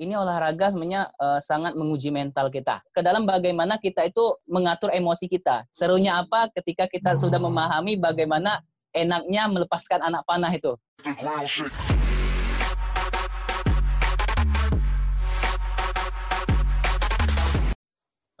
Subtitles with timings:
[0.00, 2.80] ini olahraga sebenarnya uh, sangat menguji mental kita.
[2.88, 5.68] Ke dalam bagaimana kita itu mengatur emosi kita.
[5.68, 8.64] Serunya apa ketika kita sudah memahami bagaimana
[8.96, 10.72] enaknya melepaskan anak panah itu.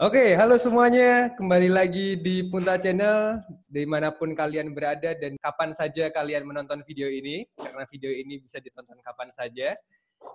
[0.00, 1.28] Oke, halo semuanya.
[1.36, 3.36] Kembali lagi di Punta Channel,
[3.68, 8.40] di mana pun kalian berada dan kapan saja kalian menonton video ini, karena video ini
[8.40, 9.76] bisa ditonton kapan saja.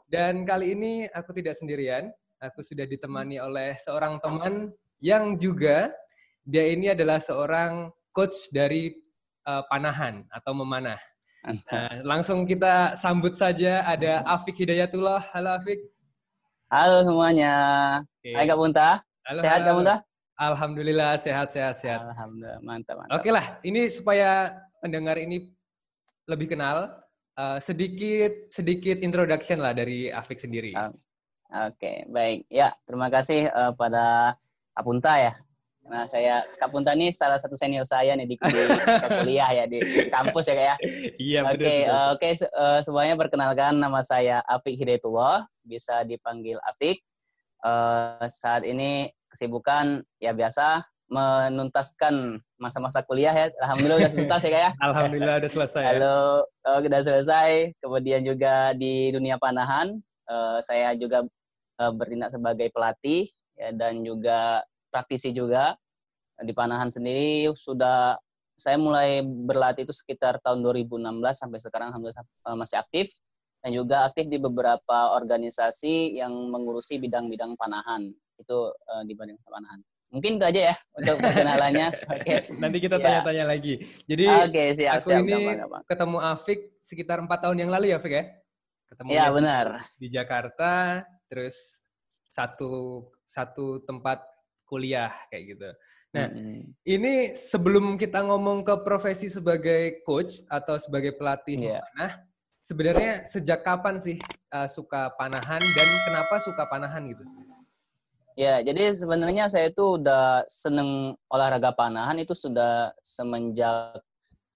[0.05, 4.70] Dan kali ini aku tidak sendirian, aku sudah ditemani oleh seorang teman
[5.02, 5.91] yang juga
[6.45, 8.93] dia ini adalah seorang coach dari
[9.49, 10.98] uh, panahan atau memanah.
[11.45, 15.29] Nah, langsung kita sambut saja ada Afik Hidayatullah.
[15.34, 15.77] Halo Afik.
[16.73, 17.54] Halo semuanya.
[18.21, 18.34] Okay.
[18.34, 18.90] Hai Kak Bunta.
[19.26, 19.95] Halo, sehat Kak Bunta?
[20.35, 22.02] Alhamdulillah sehat sehat sehat.
[22.02, 23.13] Alhamdulillah mantap mantap.
[23.21, 25.54] Oke lah, ini supaya pendengar ini
[26.26, 26.91] lebih kenal,
[27.39, 30.76] uh, sedikit sedikit introduction lah dari Afik sendiri.
[30.76, 30.98] Oke,
[31.52, 32.49] okay, baik.
[32.49, 34.35] Ya, terima kasih uh, pada
[34.76, 35.34] Apunta ya.
[35.85, 38.62] Nah, saya Kapunta ini salah satu senior saya nih di, di
[39.21, 40.68] kuliah ya di, di kampus ya kayak.
[40.68, 40.76] Ya.
[41.21, 46.57] Iya, Oke, okay, uh, oke okay, uh, semuanya perkenalkan nama saya Afik Hidayatullah, bisa dipanggil
[46.65, 47.05] Afik.
[47.62, 53.48] Uh, saat ini kesibukan ya biasa menuntaskan masa-masa kuliah ya.
[53.61, 54.63] Alhamdulillah udah tuntas ya kayak.
[54.63, 54.71] Ya?
[54.87, 55.84] Alhamdulillah udah selesai.
[55.84, 55.89] Ya.
[55.93, 57.51] Halo, oh, udah selesai.
[57.81, 59.98] Kemudian juga di dunia panahan,
[60.29, 61.26] uh, saya juga
[61.79, 65.75] uh, bertindak sebagai pelatih ya dan juga praktisi juga
[66.44, 68.19] di panahan sendiri sudah
[68.56, 71.00] saya mulai berlatih itu sekitar tahun 2016
[71.31, 73.07] sampai sekarang alhamdulillah eh, masih aktif
[73.63, 79.79] dan juga aktif di beberapa organisasi yang mengurusi bidang-bidang panahan itu uh, di bidang panahan.
[80.16, 81.88] Mungkin itu aja ya untuk perkenalannya.
[82.16, 82.24] Oke.
[82.24, 82.38] Okay.
[82.56, 83.03] Nanti kita ya.
[83.03, 83.52] tanya-tanya ya.
[83.52, 83.74] lagi.
[84.08, 85.81] Jadi okay, siap, aku siap, ini gampang, gampang.
[85.91, 88.24] ketemu Afik sekitar empat tahun yang lalu ya, Afik ya?
[88.88, 89.66] Ketemu ya, benar.
[90.00, 90.72] Di Jakarta,
[91.28, 91.84] terus
[92.31, 94.24] satu satu tempat
[94.63, 95.69] kuliah kayak gitu.
[96.16, 96.59] Nah, mm-hmm.
[96.88, 101.84] ini sebelum kita ngomong ke profesi sebagai coach atau sebagai pelatih yeah.
[101.91, 102.23] panah,
[102.63, 104.16] sebenarnya sejak kapan sih
[104.56, 107.28] uh, suka panahan dan kenapa suka panahan gitu?
[108.35, 113.96] Ya, jadi sebenarnya saya itu udah seneng olahraga panahan itu sudah semenjak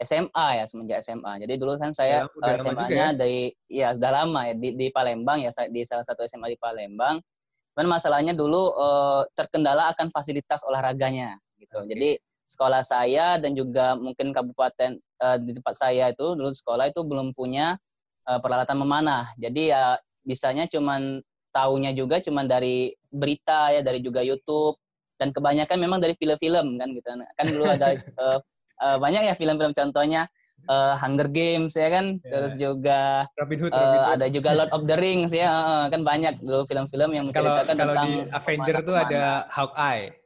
[0.04, 1.48] SMA ya, semenjak SMA.
[1.48, 3.16] Jadi dulu kan saya ya, SMA-nya ya?
[3.16, 7.24] dari ya sudah lama ya di, di Palembang ya di salah satu SMA di Palembang.
[7.72, 11.80] Cuman masalahnya dulu uh, terkendala akan fasilitas olahraganya gitu.
[11.80, 11.88] Okay.
[11.96, 12.10] Jadi
[12.44, 17.32] sekolah saya dan juga mungkin kabupaten uh, di tempat saya itu dulu sekolah itu belum
[17.32, 17.80] punya
[18.28, 19.32] uh, peralatan memanah.
[19.40, 19.96] Jadi ya
[20.28, 21.24] bisanya cuman
[21.56, 24.78] taunya juga cuma dari berita ya dari juga YouTube
[25.20, 28.40] dan kebanyakan memang dari film-film kan gitu kan dulu ada uh,
[28.84, 30.26] uh, banyak ya film-film contohnya
[30.72, 32.32] uh, Hunger Games ya kan yeah.
[32.32, 34.04] terus juga Robin Hood, Robin Hood.
[34.08, 37.76] Uh, ada juga Lord of the Rings ya uh, kan banyak dulu film-film yang menceritakan
[37.76, 40.20] kalau, kalau di Avenger tuh ada Hawkeye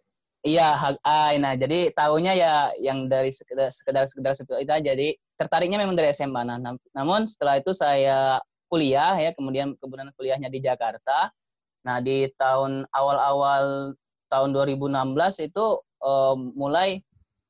[0.43, 1.39] Iya, Hawkeye.
[1.39, 4.75] Nah, jadi tahunya ya yang dari sekedar sekedar sekedar itu aja.
[4.75, 6.43] Jadi tertariknya memang dari SMA.
[6.43, 6.59] Nah,
[6.91, 11.31] namun setelah itu saya kuliah ya, kemudian kemudian kuliahnya di Jakarta.
[11.83, 13.95] Nah, di tahun awal-awal
[14.31, 15.65] tahun 2016 itu
[16.01, 17.03] uh, mulai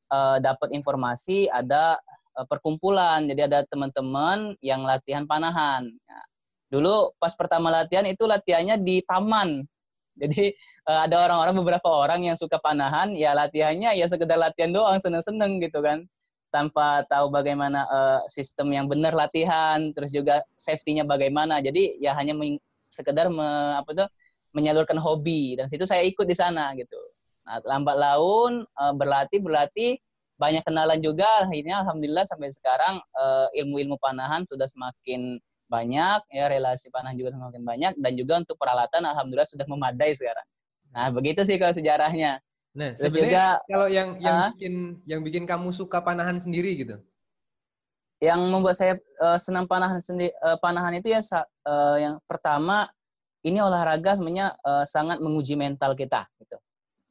[0.10, 2.02] uh, dapat informasi ada
[2.36, 3.26] uh, perkumpulan.
[3.30, 5.86] Jadi ada teman-teman yang latihan panahan.
[5.86, 6.24] Nah,
[6.74, 9.64] dulu pas pertama latihan itu latihannya di taman.
[10.14, 10.54] Jadi
[10.90, 15.58] uh, ada orang-orang beberapa orang yang suka panahan, ya latihannya ya sekedar latihan doang, seneng-seneng
[15.62, 16.06] gitu kan
[16.54, 21.58] tanpa tahu bagaimana uh, sistem yang benar latihan, terus juga safety-nya bagaimana.
[21.66, 22.38] Jadi ya hanya
[22.86, 24.08] sekedar me, apa tuh
[24.54, 26.98] menyalurkan hobi dan situ saya ikut di sana gitu.
[27.44, 30.00] Nah, lambat laun uh, berlatih berlatih
[30.40, 35.38] banyak kenalan juga akhirnya alhamdulillah sampai sekarang uh, ilmu-ilmu panahan sudah semakin
[35.72, 40.46] banyak ya relasi panah juga semakin banyak dan juga untuk peralatan alhamdulillah sudah memadai sekarang.
[40.94, 42.38] Nah, begitu sih kalau sejarahnya.
[42.74, 44.74] Nah, sebenarnya kalau yang yang uh, bikin
[45.06, 46.98] yang bikin kamu suka panahan sendiri gitu.
[48.22, 52.90] Yang membuat saya uh, senang panahan sendiri uh, panahan itu ya uh, yang pertama
[53.44, 56.58] ini olahraga sebenarnya uh, sangat menguji mental kita gitu.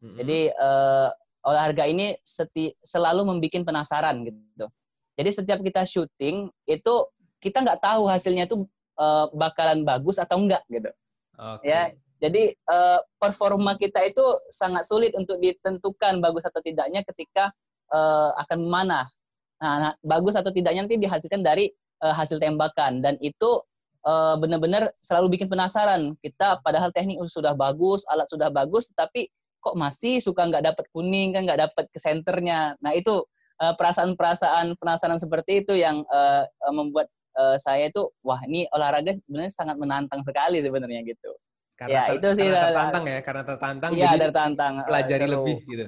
[0.02, 0.17] Mm-hmm.
[0.19, 1.08] Jadi uh,
[1.44, 4.67] olahraga ini seti, selalu membuat penasaran gitu.
[5.12, 6.94] Jadi setiap kita syuting itu
[7.43, 8.64] kita nggak tahu hasilnya itu
[8.96, 10.88] uh, bakalan bagus atau enggak gitu.
[11.37, 11.69] Okay.
[11.69, 11.82] Ya,
[12.23, 17.50] jadi uh, performa kita itu sangat sulit untuk ditentukan bagus atau tidaknya ketika
[17.90, 19.11] uh, akan mana.
[19.58, 21.70] Nah, nah, bagus atau tidaknya nanti dihasilkan dari
[22.02, 23.62] uh, hasil tembakan dan itu
[24.06, 26.14] uh, benar-benar selalu bikin penasaran.
[26.22, 29.31] Kita padahal teknik sudah bagus, alat sudah bagus, tapi
[29.62, 32.75] kok masih suka nggak dapat kuning kan nggak dapat ke senternya.
[32.82, 33.22] Nah itu
[33.62, 36.43] perasaan-perasaan penasaran seperti itu yang uh,
[36.75, 37.06] membuat
[37.38, 41.31] uh, saya itu wah ini olahraga sebenarnya sangat menantang sekali sebenarnya gitu.
[41.78, 43.90] Karena, ya, itu sih karena tertantang ya, karena tertantang.
[43.94, 44.72] Iya, tertantang.
[44.87, 45.87] Pelajari lebih gitu.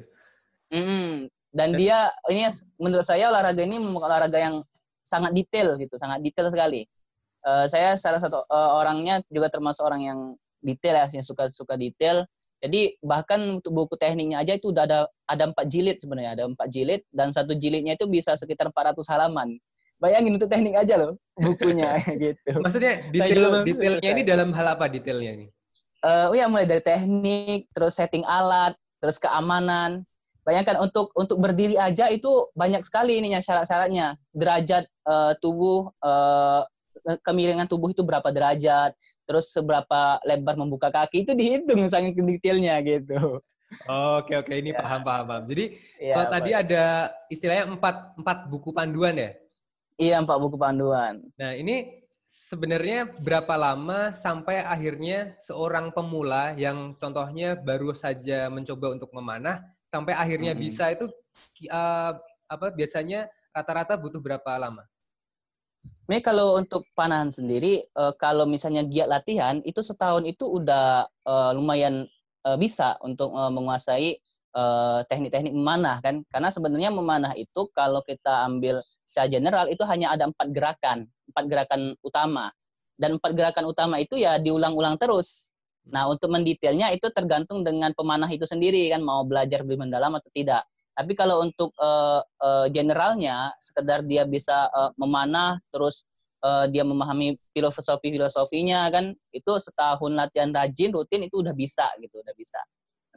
[0.70, 1.12] Mm,
[1.55, 1.99] dan, dan dia
[2.31, 2.43] ini
[2.78, 4.56] menurut saya olahraga ini olahraga yang
[5.02, 6.87] sangat detail gitu, sangat detail sekali.
[7.44, 10.19] Uh, saya salah satu uh, orangnya juga termasuk orang yang
[10.64, 12.25] detail ya, yang suka suka detail.
[12.64, 14.99] Jadi bahkan untuk buku tekniknya aja itu udah ada
[15.29, 19.61] ada empat jilid sebenarnya, ada empat jilid dan satu jilidnya itu bisa sekitar 400 halaman.
[20.00, 22.64] Bayangin untuk teknik aja loh bukunya gitu.
[22.64, 25.47] Maksudnya detail detailnya ini dalam hal apa detailnya ini?
[26.05, 30.05] Uh, ya mulai dari teknik, terus setting alat, terus keamanan.
[30.44, 34.20] Bayangkan untuk untuk berdiri aja itu banyak sekali ininya syarat-syaratnya.
[34.32, 36.69] Derajat uh, tubuh uh,
[37.22, 38.96] kemiringan tubuh itu berapa derajat,
[39.28, 43.40] terus seberapa lebar membuka kaki itu dihitung sangat detailnya gitu.
[44.18, 44.80] Oke oke ini ya.
[44.80, 45.44] paham paham paham.
[45.50, 45.64] Jadi
[45.98, 46.84] ya, kalau tadi ada
[47.26, 49.30] istilahnya empat empat buku panduan ya?
[49.98, 51.22] Iya empat buku panduan.
[51.34, 59.12] Nah ini sebenarnya berapa lama sampai akhirnya seorang pemula yang contohnya baru saja mencoba untuk
[59.12, 59.60] memanah
[59.92, 60.60] sampai akhirnya hmm.
[60.60, 61.06] bisa itu
[61.70, 62.12] uh,
[62.48, 64.82] apa biasanya rata-rata butuh berapa lama?
[66.04, 71.50] Ini kalau untuk panahan sendiri, uh, kalau misalnya giat latihan, itu setahun itu udah uh,
[71.56, 72.04] lumayan
[72.44, 74.20] uh, bisa untuk uh, menguasai
[75.10, 76.22] teknik-teknik uh, memanah kan.
[76.31, 81.44] Karena sebenarnya memanah itu kalau kita ambil secara general itu hanya ada empat gerakan, empat
[81.48, 82.52] gerakan utama.
[82.94, 85.50] Dan empat gerakan utama itu ya diulang-ulang terus.
[85.88, 90.30] Nah untuk mendetailnya itu tergantung dengan pemanah itu sendiri kan mau belajar lebih mendalam atau
[90.30, 90.62] tidak.
[90.94, 96.06] Tapi kalau untuk uh, uh, generalnya, sekedar dia bisa uh, memanah, terus
[96.46, 102.23] uh, dia memahami filosofi filosofinya kan, itu setahun latihan rajin rutin itu udah bisa gitu,
[102.23, 102.62] udah bisa.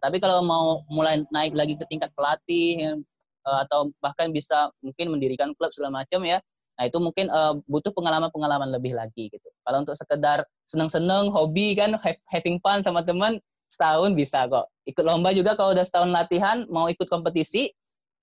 [0.02, 3.02] Tapi kalau mau mulai naik lagi ke tingkat pelatih
[3.46, 6.42] uh, atau bahkan bisa mungkin mendirikan klub segala macam ya,
[6.78, 9.50] nah itu mungkin uh, butuh pengalaman-pengalaman lebih lagi gitu.
[9.62, 11.94] Kalau untuk sekedar seneng-seneng, hobi kan,
[12.30, 14.72] having fun sama teman, setahun bisa kok.
[14.88, 17.70] Ikut lomba juga kalau udah setahun latihan, mau ikut kompetisi,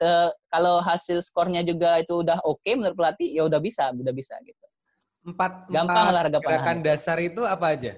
[0.00, 0.10] te,
[0.48, 4.34] kalau hasil skornya juga itu udah oke okay menurut pelatih, ya udah bisa, udah bisa
[4.42, 4.64] gitu.
[5.24, 6.78] Empat, Gampang empat olahraga gerakan panahan.
[6.84, 7.92] dasar itu apa aja?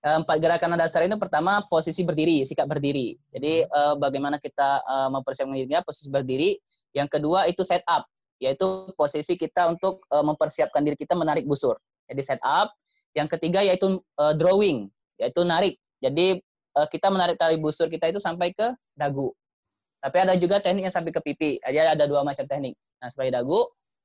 [0.00, 3.20] Eh, empat gerakan dasar itu pertama posisi berdiri, sikap berdiri.
[3.28, 6.56] Jadi uh, bagaimana kita uh, mempersiapkan dirinya posisi berdiri.
[6.96, 8.08] Yang kedua itu set up,
[8.40, 8.64] yaitu
[8.96, 11.76] posisi kita untuk uh, mempersiapkan diri kita menarik busur.
[12.08, 12.72] Jadi set up.
[13.12, 14.88] Yang ketiga yaitu uh, drawing,
[15.20, 15.76] yaitu narik.
[16.00, 16.40] Jadi
[16.76, 19.30] uh, kita menarik tali busur kita itu sampai ke dagu.
[20.00, 21.60] Tapi ada juga teknik yang sampai ke pipi.
[21.60, 22.74] Jadi ada dua macam teknik.
[23.00, 23.60] Nah, sampai dagu.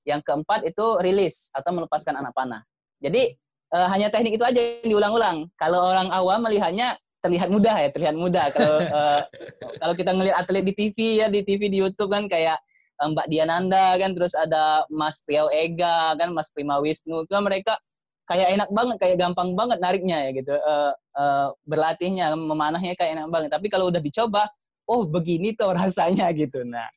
[0.06, 2.62] Yang keempat itu rilis atau melepaskan anak panah.
[3.02, 3.34] Jadi
[3.74, 5.50] uh, hanya teknik itu aja yang diulang-ulang.
[5.58, 6.94] Kalau orang awam melihatnya
[7.26, 8.54] terlihat mudah ya, terlihat mudah.
[8.54, 9.22] Kalau uh,
[9.82, 12.62] kalau kita ngelihat atlet di TV ya, di TV di YouTube kan kayak
[12.96, 17.76] Mbak Diananda kan, terus ada Mas Riau Ega kan, Mas Prima Wisnu, kan mereka
[18.26, 20.54] kayak enak banget, kayak gampang banget nariknya ya gitu.
[20.58, 23.50] Uh, uh, berlatihnya, memanahnya kayak enak banget.
[23.54, 24.50] Tapi kalau udah dicoba,
[24.90, 26.66] oh begini tuh rasanya gitu.
[26.66, 26.90] Nah,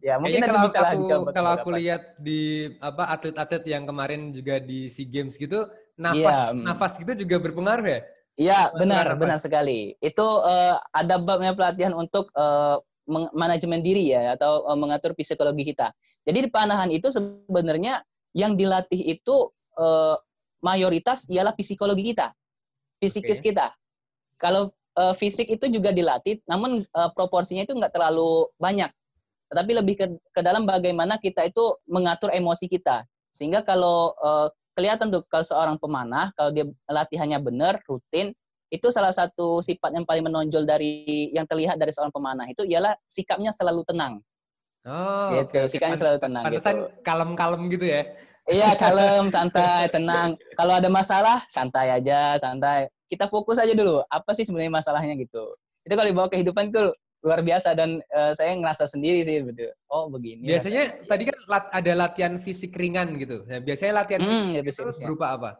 [0.00, 1.28] ya mungkin kalau bisa aku, coba.
[1.32, 5.66] Kalau aku lihat di apa atlet-atlet yang kemarin juga di SEA Games gitu,
[5.96, 8.00] nafas ya, nafas gitu juga berpengaruh ya?
[8.34, 9.94] Iya, benar, benar sekali.
[10.02, 12.82] Itu uh, ada babnya pelatihan untuk uh,
[13.30, 15.94] manajemen diri ya atau uh, mengatur psikologi kita.
[16.26, 18.02] Jadi di panahan itu sebenarnya
[18.34, 20.18] yang dilatih itu uh,
[20.64, 22.32] mayoritas ialah psikologi kita,
[22.96, 23.52] psikis okay.
[23.52, 23.76] kita.
[24.40, 28.88] Kalau uh, fisik itu juga dilatih, namun uh, proporsinya itu nggak terlalu banyak.
[29.52, 33.04] Tetapi lebih ke, ke dalam bagaimana kita itu mengatur emosi kita.
[33.28, 38.32] Sehingga kalau uh, kelihatan tuh kalau seorang pemanah, kalau dia latihannya benar, rutin,
[38.72, 42.98] itu salah satu sifat yang paling menonjol dari yang terlihat dari seorang pemanah itu ialah
[43.06, 44.18] sikapnya selalu tenang.
[44.84, 45.56] Oh, gitu.
[45.64, 45.72] Okay.
[45.72, 46.44] Sikapnya selalu tenang.
[46.44, 46.88] Pantesan gitu.
[47.00, 48.02] kalem-kalem gitu ya.
[48.44, 50.36] Iya, kalem, santai, tenang.
[50.52, 52.92] Kalau ada masalah, santai aja, santai.
[53.08, 54.04] Kita fokus aja dulu.
[54.12, 55.56] Apa sih sebenarnya masalahnya gitu.
[55.84, 56.92] Itu kalau dibawa kehidupan itu
[57.24, 59.72] luar biasa dan uh, saya ngerasa sendiri sih gitu.
[59.88, 60.44] Oh begini.
[60.44, 61.08] Biasanya ya.
[61.08, 63.48] tadi kan lat, ada latihan fisik ringan gitu.
[63.48, 65.50] Nah, biasanya latihan hmm, fisik ya, berupa apa?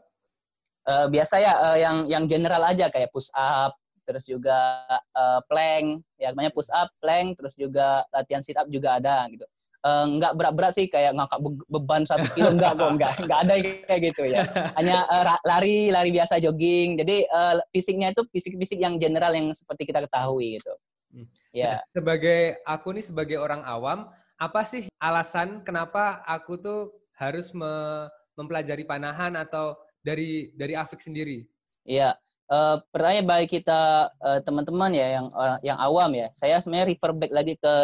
[0.85, 3.73] Uh, biasa ya uh, yang yang general aja kayak push up,
[4.04, 4.84] terus juga
[5.16, 9.44] uh, plank, ya namanya push up, plank, terus juga latihan sit up juga ada gitu.
[9.84, 14.00] Uh, nggak berat-berat sih kayak ngangkat beban 100 kilo enggak kok enggak enggak ada kayak
[14.12, 14.40] gitu ya.
[14.80, 16.96] Hanya uh, lari lari biasa jogging.
[16.96, 20.73] Jadi uh, fisiknya itu fisik-fisik yang general yang seperti kita ketahui gitu.
[21.12, 21.28] Hmm.
[21.52, 21.78] ya.
[21.78, 24.08] Nah, sebagai aku nih sebagai orang awam
[24.40, 26.80] apa sih alasan kenapa aku tuh
[27.14, 31.46] harus me mempelajari panahan atau dari dari Afik sendiri?
[31.87, 32.18] Iya,
[32.50, 36.28] uh, pertanyaan bagi kita uh, teman-teman ya yang uh, yang awam ya.
[36.34, 37.74] Saya sebenarnya refer back lagi ke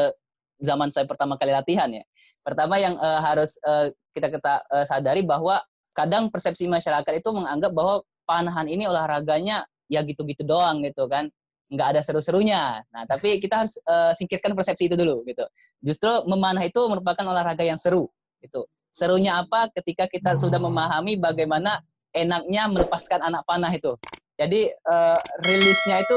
[0.60, 2.04] zaman saya pertama kali latihan ya.
[2.40, 5.60] Pertama yang uh, harus uh, kita kita uh, sadari bahwa
[5.92, 11.28] kadang persepsi masyarakat itu menganggap bahwa panahan ini olahraganya ya gitu-gitu doang gitu kan
[11.70, 12.82] nggak ada seru-serunya.
[12.90, 15.46] Nah, tapi kita harus uh, singkirkan persepsi itu dulu gitu.
[15.78, 18.10] Justru memanah itu merupakan olahraga yang seru
[18.42, 18.66] gitu.
[18.90, 21.78] Serunya apa ketika kita sudah memahami bagaimana
[22.10, 23.94] enaknya melepaskan anak panah itu.
[24.40, 26.16] Jadi uh, rilisnya itu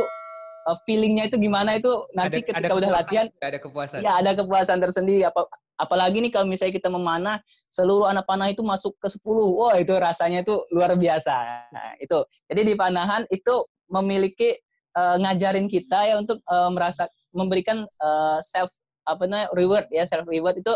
[0.71, 3.99] uh, feelingnya itu gimana itu nanti ada, ketika ada udah latihan ada kepuasan.
[3.99, 5.43] Ya, ada kepuasan tersendiri apa
[5.75, 9.19] apalagi nih kalau misalnya kita memanah seluruh anak panah itu masuk ke 10.
[9.27, 11.67] Wah, itu rasanya itu luar biasa.
[11.75, 12.23] Nah, itu.
[12.47, 14.55] Jadi di panahan itu memiliki
[14.95, 18.71] uh, ngajarin kita ya untuk uh, merasa memberikan uh, self
[19.03, 20.71] apa namanya reward ya self reward itu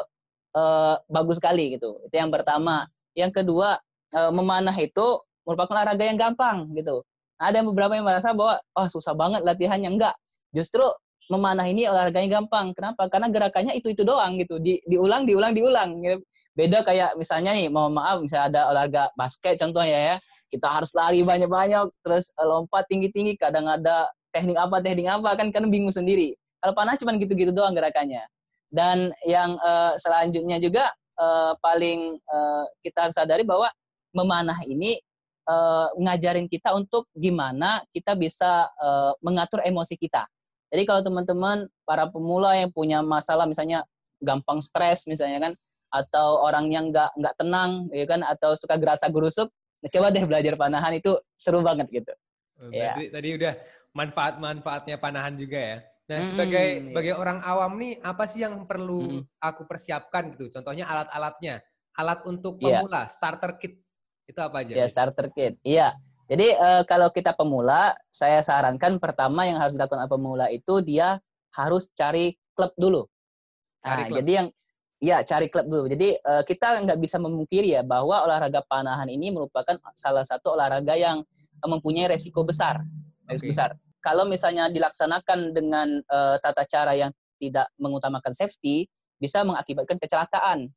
[0.58, 3.80] uh, bagus sekali gitu itu yang pertama yang kedua
[4.12, 9.14] uh, memanah itu merupakan olahraga yang gampang gitu ada beberapa yang merasa bahwa oh susah
[9.14, 9.90] banget latihannya.
[9.94, 10.16] Enggak.
[10.54, 10.84] Justru
[11.28, 12.72] memanah ini olahraganya gampang.
[12.72, 13.12] Kenapa?
[13.12, 14.58] Karena gerakannya itu itu doang gitu.
[14.58, 16.20] Di, diulang diulang diulang gitu.
[16.58, 20.16] beda kayak misalnya nih mohon maaf misalnya ada olahraga basket contohnya ya.
[20.48, 23.38] Kita harus lari banyak-banyak terus eh, lompat tinggi-tinggi.
[23.38, 26.34] Kadang ada teknik apa teknik apa kan kan bingung sendiri.
[26.64, 28.26] Kalau panah cuma gitu-gitu doang gerakannya.
[28.68, 33.72] Dan yang uh, selanjutnya juga uh, paling uh, kita harus sadari bahwa
[34.12, 35.00] memanah ini
[35.48, 40.28] uh, ngajarin kita untuk gimana kita bisa uh, mengatur emosi kita
[40.68, 43.88] jadi kalau teman-teman para pemula yang punya masalah misalnya
[44.20, 45.54] gampang stres misalnya kan
[45.88, 49.48] atau orang yang nggak nggak tenang ya kan atau suka gerasa gerusuk
[49.82, 52.14] Nah, coba deh belajar panahan itu seru banget gitu.
[52.58, 52.98] Oh, ya.
[52.98, 53.54] Tadi udah
[53.94, 55.78] manfaat-manfaatnya panahan juga ya.
[56.08, 56.82] Nah, hmm, sebagai iya.
[56.82, 59.24] sebagai orang awam nih, apa sih yang perlu hmm.
[59.38, 60.50] aku persiapkan gitu?
[60.50, 61.62] Contohnya alat-alatnya.
[61.98, 62.82] Alat untuk iya.
[62.82, 63.10] pemula, yeah.
[63.10, 63.82] starter kit.
[64.28, 64.74] Itu apa aja?
[64.76, 65.58] Ya, starter kit.
[65.64, 65.96] Iya.
[66.28, 71.24] Jadi uh, kalau kita pemula, saya sarankan pertama yang harus dilakukan pemula itu dia
[71.56, 73.08] harus cari klub dulu.
[73.80, 74.18] Cari nah, klub.
[74.20, 74.48] jadi yang
[74.98, 75.86] Ya, cari klub dulu.
[75.86, 80.98] Jadi uh, kita nggak bisa memungkiri ya bahwa olahraga panahan ini merupakan salah satu olahraga
[80.98, 81.22] yang
[81.62, 82.82] mempunyai resiko besar.
[83.30, 83.54] Resiko okay.
[83.54, 83.70] besar.
[84.02, 88.90] Kalau misalnya dilaksanakan dengan uh, tata cara yang tidak mengutamakan safety,
[89.22, 90.74] bisa mengakibatkan kecelakaan.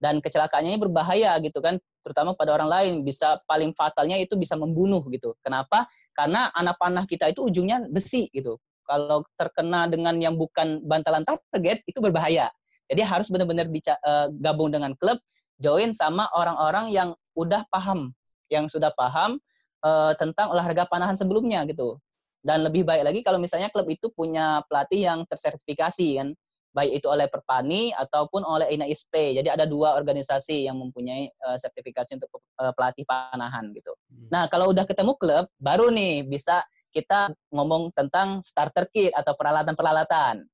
[0.00, 1.76] Dan kecelakaannya ini berbahaya gitu kan,
[2.08, 2.92] terutama pada orang lain.
[3.04, 5.36] Bisa paling fatalnya itu bisa membunuh gitu.
[5.44, 5.84] Kenapa?
[6.16, 8.56] Karena anak panah kita itu ujungnya besi gitu.
[8.88, 12.48] Kalau terkena dengan yang bukan bantalan target itu berbahaya.
[12.88, 15.20] Jadi harus benar-benar uh, gabung dengan klub,
[15.60, 18.16] join sama orang-orang yang udah paham,
[18.48, 19.36] yang sudah paham
[19.84, 22.00] uh, tentang olahraga panahan sebelumnya gitu.
[22.40, 26.32] Dan lebih baik lagi kalau misalnya klub itu punya pelatih yang tersertifikasi kan,
[26.78, 29.42] baik itu oleh Perpani ataupun oleh INAISP.
[29.42, 32.30] Jadi ada dua organisasi yang mempunyai uh, sertifikasi untuk
[32.62, 33.90] uh, pelatih panahan gitu.
[34.06, 34.30] Hmm.
[34.30, 36.62] Nah, kalau udah ketemu klub, baru nih bisa
[36.94, 40.46] kita ngomong tentang starter kit atau peralatan-peralatan.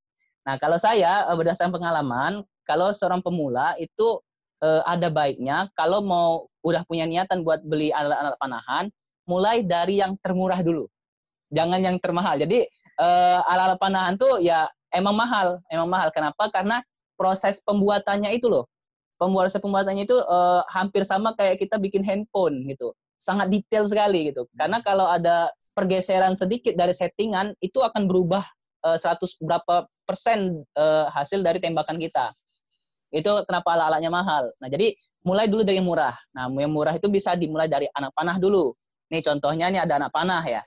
[0.45, 2.33] Nah, kalau saya eh, berdasarkan pengalaman,
[2.69, 4.21] kalau seorang pemula itu
[4.61, 8.85] eh, ada baiknya kalau mau udah punya niatan buat beli alat-alat panahan,
[9.25, 10.85] mulai dari yang termurah dulu.
[11.52, 12.37] Jangan yang termahal.
[12.45, 12.69] Jadi
[13.00, 16.08] eh, alat-alat panahan tuh ya emang mahal, emang mahal.
[16.14, 16.48] Kenapa?
[16.48, 16.80] Karena
[17.18, 18.70] proses pembuatannya itu loh.
[19.18, 22.94] Pembuatan pembuatannya itu eh, hampir sama kayak kita bikin handphone gitu.
[23.18, 24.46] Sangat detail sekali gitu.
[24.54, 28.46] Karena kalau ada pergeseran sedikit dari settingan itu akan berubah
[28.84, 32.36] 100 berapa persen uh, hasil dari tembakan kita.
[33.08, 34.44] Itu kenapa alat-alatnya mahal.
[34.60, 34.92] Nah, jadi
[35.24, 36.12] mulai dulu dari yang murah.
[36.36, 38.76] Nah, yang murah itu bisa dimulai dari anak panah dulu.
[39.08, 40.62] Nih contohnya ini ada anak panah ya.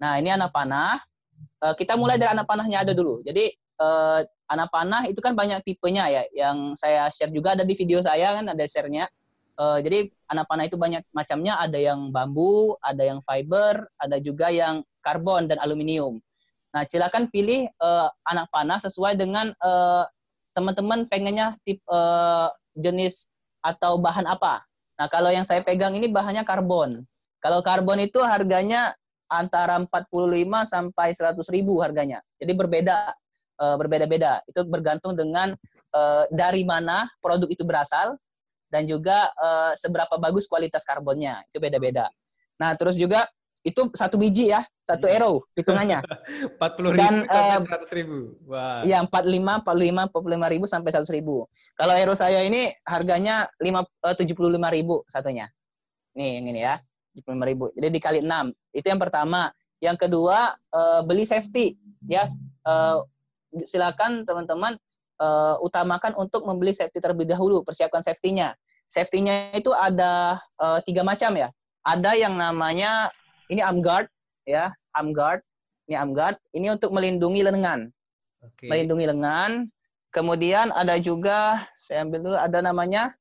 [0.00, 0.96] Nah, ini anak panah.
[1.62, 3.22] Uh, kita mulai dari anak panahnya ada dulu.
[3.22, 4.20] Jadi uh,
[4.50, 6.22] anak panah itu kan banyak tipenya ya.
[6.34, 9.06] Yang saya share juga ada di video saya kan ada share-nya.
[9.56, 11.60] Uh, jadi anak panah itu banyak macamnya.
[11.62, 16.22] Ada yang bambu, ada yang fiber, ada juga yang karbon dan aluminium.
[16.72, 20.08] Nah, silakan pilih uh, anak panah sesuai dengan uh,
[20.56, 23.28] teman-teman pengennya tip uh, jenis
[23.60, 24.64] atau bahan apa.
[24.96, 27.04] Nah, kalau yang saya pegang ini bahannya karbon.
[27.42, 28.94] Kalau karbon itu harganya
[29.32, 32.20] antara 45 sampai 100 ribu harganya.
[32.36, 33.16] Jadi berbeda,
[33.56, 34.44] uh, berbeda-beda.
[34.44, 35.56] Itu bergantung dengan
[35.96, 38.20] uh, dari mana produk itu berasal
[38.68, 41.40] dan juga uh, seberapa bagus kualitas karbonnya.
[41.48, 42.12] Itu beda-beda.
[42.60, 43.24] Nah, terus juga
[43.62, 45.14] itu satu biji ya, satu hmm.
[45.14, 46.02] arrow hitungannya.
[46.58, 48.18] Empat puluh ribu Dan, sampai seratus ribu.
[48.82, 51.46] Iya empat lima, empat puluh lima ribu sampai seratus ribu.
[51.78, 55.46] Kalau arrow saya ini harganya lima eh, tujuh puluh lima ribu satunya.
[56.18, 56.74] Nih yang ini ya,
[57.12, 57.64] tujuh puluh lima ribu.
[57.76, 58.48] Jadi dikali enam.
[58.72, 59.52] Itu yang pertama.
[59.78, 61.76] Yang kedua uh, beli safety
[62.08, 62.24] ya.
[62.64, 63.04] Uh,
[63.68, 64.80] silakan teman-teman
[65.20, 67.60] uh, utamakan untuk membeli safety terlebih dahulu.
[67.60, 68.56] Persiapkan safety-nya.
[68.88, 71.52] Safety-nya itu ada uh, tiga macam ya.
[71.84, 73.12] Ada yang namanya
[73.52, 74.08] ini arm guard
[74.48, 75.44] ya, arm guard.
[75.90, 76.38] Ini arm guard.
[76.54, 77.90] Ini untuk melindungi lengan.
[78.38, 78.70] Okay.
[78.70, 79.66] Melindungi lengan.
[80.14, 83.16] Kemudian ada juga saya ambil dulu ada namanya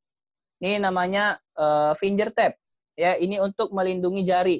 [0.61, 2.53] ini namanya uh, finger tap.
[2.99, 4.57] Ya, ini untuk melindungi jari.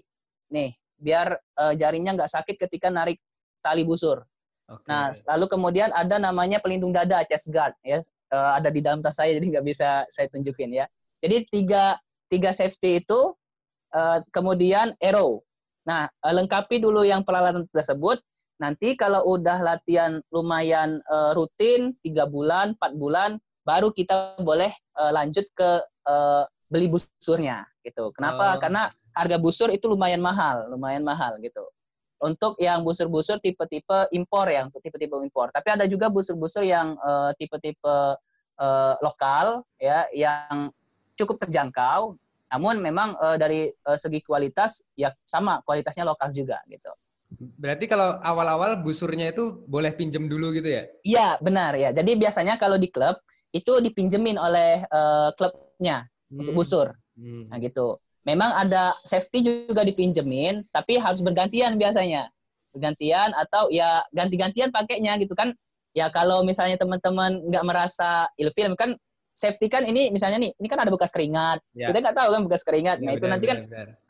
[0.52, 3.18] Nih, biar uh, jarinya nggak sakit ketika narik
[3.62, 4.24] tali busur.
[4.72, 4.88] Okay.
[4.88, 8.00] Nah, lalu kemudian ada namanya pelindung dada chest guard ya,
[8.32, 10.86] uh, ada di dalam tas saya jadi nggak bisa saya tunjukin ya.
[11.20, 12.00] Jadi tiga
[12.32, 13.36] tiga safety itu
[13.92, 15.44] uh, kemudian arrow.
[15.84, 18.24] Nah, uh, lengkapi dulu yang peralatan tersebut.
[18.62, 24.70] Nanti kalau udah latihan lumayan uh, rutin tiga bulan, empat bulan, baru kita boleh
[25.02, 28.16] uh, lanjut ke uh, beli busurnya gitu.
[28.16, 28.56] Kenapa?
[28.56, 28.60] Oh.
[28.64, 31.68] Karena harga busur itu lumayan mahal, lumayan mahal gitu
[32.22, 35.50] untuk yang busur-busur tipe-tipe impor ya, untuk tipe-tipe impor.
[35.50, 37.96] Tapi ada juga busur-busur yang uh, tipe-tipe
[38.62, 40.70] uh, lokal ya yang
[41.18, 42.16] cukup terjangkau.
[42.54, 46.94] Namun memang uh, dari uh, segi kualitas ya sama kualitasnya lokal juga gitu.
[47.58, 50.84] Berarti kalau awal-awal busurnya itu boleh pinjem dulu gitu ya?
[51.02, 51.90] Iya, benar ya.
[51.90, 53.18] Jadi biasanya kalau di klub
[53.56, 56.40] itu dipinjemin oleh uh, klubnya hmm.
[56.40, 56.96] untuk busur.
[57.20, 57.52] Hmm.
[57.52, 58.00] Nah gitu.
[58.22, 62.30] Memang ada safety juga dipinjemin, tapi harus bergantian biasanya.
[62.72, 65.52] Bergantian atau ya ganti-gantian pakainya gitu kan.
[65.92, 68.96] Ya kalau misalnya teman-teman nggak merasa ilfil kan
[69.36, 71.60] safety kan ini misalnya nih, ini kan ada bekas keringat.
[71.74, 71.90] Ya.
[71.90, 72.98] Kita nggak tahu kan bekas keringat.
[73.02, 73.60] Ya, nah, itu nanti kan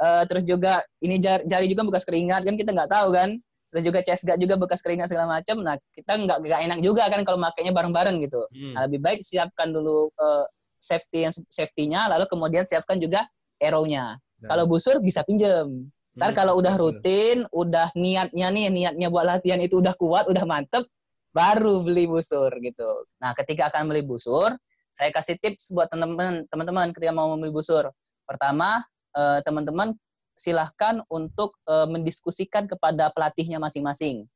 [0.01, 3.39] Uh, terus juga ini jari, jari juga bekas keringat kan kita nggak tahu kan.
[3.71, 5.63] Terus juga chest guard juga bekas keringat segala macam.
[5.63, 8.43] Nah, kita nggak nggak enak juga kan kalau makainya bareng-bareng gitu.
[8.51, 8.75] Hmm.
[8.75, 10.43] Nah, lebih baik siapkan dulu uh,
[10.81, 13.29] safety yang safety-nya lalu kemudian siapkan juga
[13.61, 14.17] arrow-nya.
[14.41, 14.49] Nah.
[14.49, 15.93] Kalau busur bisa pinjem.
[16.11, 20.43] Ntar hmm, kalau udah rutin, udah niatnya nih, niatnya buat latihan itu udah kuat, udah
[20.43, 20.83] mantep,
[21.31, 23.07] baru beli busur gitu.
[23.23, 24.51] Nah, ketika akan beli busur,
[24.91, 27.87] saya kasih tips buat teman-teman, teman-teman ketika mau membeli busur.
[28.27, 28.83] Pertama,
[29.15, 29.95] eh, teman-teman
[30.35, 34.27] silahkan untuk eh, mendiskusikan kepada pelatihnya masing-masing.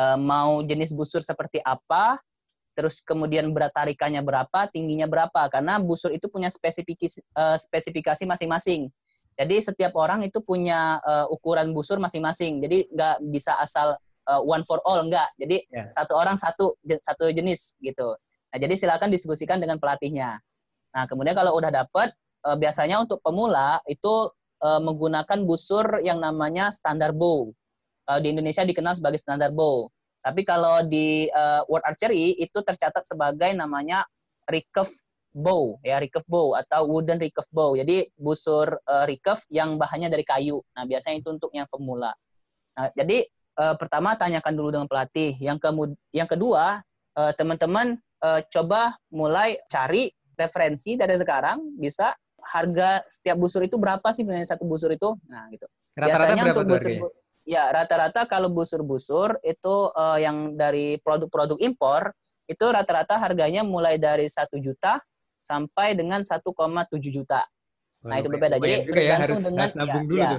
[0.00, 2.16] Eh, mau jenis busur seperti apa,
[2.76, 8.88] terus kemudian berat tarikannya berapa, tingginya berapa, karena busur itu punya spesifikasi uh, spesifikasi masing-masing.
[9.40, 12.60] Jadi setiap orang itu punya uh, ukuran busur masing-masing.
[12.60, 13.96] Jadi nggak bisa asal
[14.28, 15.32] uh, one for all enggak.
[15.40, 15.88] Jadi yeah.
[15.96, 18.14] satu orang satu satu jenis gitu.
[18.50, 20.36] Nah, jadi silakan diskusikan dengan pelatihnya.
[20.90, 22.10] Nah, kemudian kalau udah dapet,
[22.44, 24.28] uh, biasanya untuk pemula itu
[24.60, 27.54] uh, menggunakan busur yang namanya standar bow.
[28.10, 29.86] Uh, di Indonesia dikenal sebagai standar bow.
[30.20, 34.04] Tapi kalau di uh, World Archery itu tercatat sebagai namanya
[34.44, 34.92] recurve
[35.30, 37.72] bow ya recurve bow atau wooden recurve bow.
[37.78, 40.60] Jadi busur uh, recurve yang bahannya dari kayu.
[40.76, 42.12] Nah, biasanya itu untuk yang pemula.
[42.76, 43.24] Nah, jadi
[43.56, 45.32] uh, pertama tanyakan dulu dengan pelatih.
[45.40, 46.84] Yang kemud yang kedua,
[47.16, 54.04] uh, teman-teman uh, coba mulai cari referensi dari sekarang bisa harga setiap busur itu berapa
[54.12, 55.16] sih sebenarnya satu busur itu?
[55.28, 55.64] Nah, gitu.
[55.96, 56.92] Rata-rata Biasanya untuk busur
[57.50, 62.14] Ya, rata-rata kalau busur-busur itu uh, yang dari produk-produk impor
[62.46, 65.02] itu rata-rata harganya mulai dari satu juta
[65.42, 66.46] sampai dengan 1,7
[67.10, 67.42] juta.
[68.06, 68.62] Nah, itu berbeda.
[68.62, 70.30] Jadi juga ya, harus, dengan harus nabung ya, dulu ya,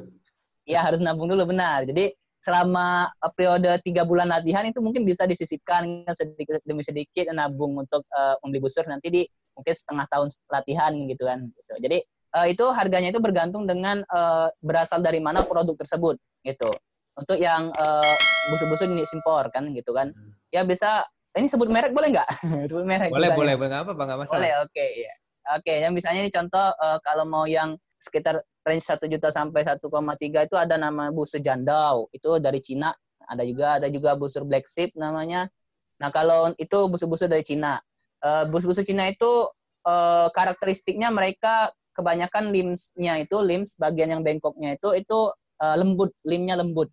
[0.63, 1.83] ya, harus nabung dulu benar.
[1.83, 7.75] Jadi selama eh, periode tiga bulan latihan itu mungkin bisa disisipkan sedikit demi sedikit nabung
[7.75, 9.21] untuk uh, membeli busur nanti di
[9.59, 11.43] mungkin setengah tahun latihan gitu kan.
[11.43, 11.73] Gitu.
[11.75, 11.97] Jadi
[12.39, 16.15] uh, itu harganya itu bergantung dengan uh, berasal dari mana produk tersebut
[16.47, 16.71] gitu
[17.15, 18.13] untuk yang uh,
[18.51, 20.11] busur-busur jenis impor kan gitu kan.
[20.11, 20.31] Hmm.
[20.51, 22.29] Ya bisa ini sebut merek boleh nggak?
[22.69, 23.11] sebut merek.
[23.11, 24.37] Boleh, boleh, boleh apa apa nggak masalah.
[24.39, 25.13] Boleh, oke okay, ya.
[25.57, 29.65] Oke, okay, yang misalnya ini contoh uh, kalau mau yang sekitar range 1 juta sampai
[29.65, 29.81] 1,3
[30.21, 32.05] itu ada nama busur jandau.
[32.13, 32.93] Itu dari Cina.
[33.25, 35.49] Ada juga ada juga busur black sheep namanya.
[35.97, 37.81] Nah, kalau itu busur-busur dari Cina.
[38.21, 39.49] Uh, busur-busur Cina itu
[39.85, 45.19] uh, karakteristiknya mereka kebanyakan limbs-nya itu limbs bagian yang bengkoknya itu itu
[45.59, 46.87] uh, lembut, limnya lembut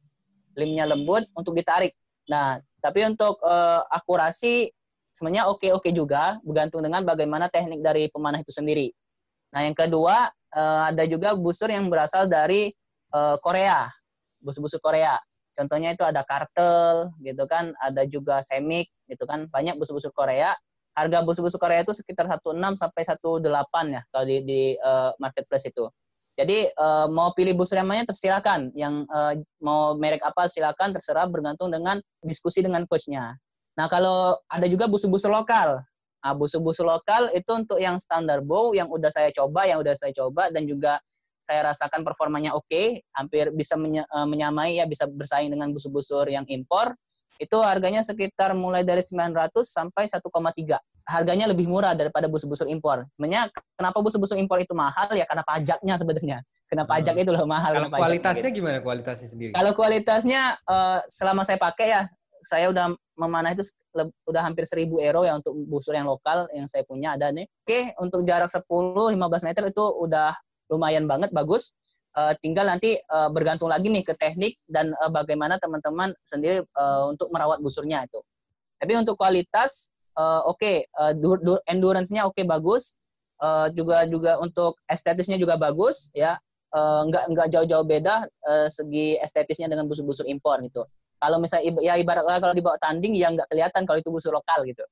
[0.59, 1.94] limnya lembut untuk ditarik.
[2.27, 4.75] Nah, tapi untuk uh, akurasi
[5.14, 8.90] sebenarnya oke-oke juga, bergantung dengan bagaimana teknik dari pemanah itu sendiri.
[9.55, 12.71] Nah, yang kedua uh, ada juga busur yang berasal dari
[13.14, 13.90] uh, Korea,
[14.42, 15.18] busur-busur Korea.
[15.59, 20.55] Contohnya itu ada kartel, gitu kan, ada juga semik, gitu kan, banyak busur-busur Korea.
[20.94, 23.47] Harga busur-busur Korea itu sekitar 16 sampai 18
[23.94, 25.87] ya kalau di, di uh, marketplace itu.
[26.38, 28.70] Jadi uh, mau pilih busur yang mana tersilakan.
[28.79, 33.35] Yang uh, mau merek apa silakan terserah bergantung dengan diskusi dengan coachnya.
[33.74, 35.83] Nah kalau ada juga busur-busur lokal.
[36.18, 40.11] Nah, busur-busur lokal itu untuk yang standar bow yang udah saya coba, yang udah saya
[40.11, 40.98] coba dan juga
[41.38, 46.44] saya rasakan performanya oke, okay, hampir bisa eh, menyamai ya bisa bersaing dengan busur-busur yang
[46.51, 46.92] impor.
[47.38, 50.27] Itu harganya sekitar mulai dari 900 sampai 1,3
[51.09, 53.09] harganya lebih murah daripada busur-busur impor.
[53.16, 53.48] Sebenarnya
[53.79, 56.38] kenapa busur-busur impor itu mahal ya karena pajaknya sebenarnya.
[56.68, 57.22] Kenapa pajak hmm.
[57.24, 57.72] itu loh mahal.
[57.81, 58.61] Kalau kualitasnya gitu.
[58.61, 59.53] gimana kualitasnya sendiri?
[59.57, 62.03] Kalau kualitasnya uh, selama saya pakai ya
[62.44, 63.66] saya udah memanah itu
[64.29, 67.48] udah hampir 1000 euro ya untuk busur yang lokal yang saya punya ada nih.
[67.64, 69.16] Oke, untuk jarak 10 15
[69.48, 70.37] meter itu udah
[70.68, 71.72] lumayan banget bagus.
[72.18, 77.07] Uh, tinggal nanti uh, bergantung lagi nih ke teknik dan uh, bagaimana teman-teman sendiri uh,
[77.07, 78.18] untuk merawat busurnya itu.
[78.78, 81.14] Tapi untuk kualitas uh, oke, okay, uh,
[81.70, 82.98] endurance-nya oke okay, bagus,
[83.38, 86.35] uh, juga juga untuk estetisnya juga bagus ya.
[86.68, 90.85] Uh, nggak nggak jauh-jauh beda uh, segi estetisnya dengan busur-busur impor gitu.
[91.18, 94.85] Kalau misalnya ya ibarat kalau dibawa tanding ya nggak kelihatan kalau itu busur lokal gitu.